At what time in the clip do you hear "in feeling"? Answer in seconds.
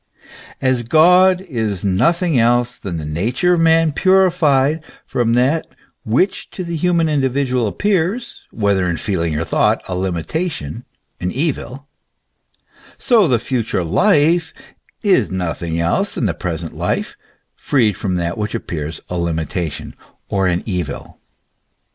8.89-9.37